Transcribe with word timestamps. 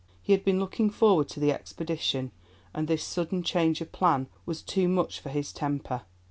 He 0.23 0.31
had 0.33 0.43
been 0.43 0.59
looking 0.59 0.89
forward 0.89 1.29
to 1.29 1.39
the 1.39 1.51
expedition, 1.51 2.31
and 2.73 2.87
this 2.87 3.03
sudden 3.03 3.43
change 3.43 3.81
of 3.81 3.91
plan 3.91 4.25
was 4.47 4.63
too 4.63 4.87
much 4.89 5.19
for 5.19 5.29
his 5.29 5.53
temper. 5.53 6.01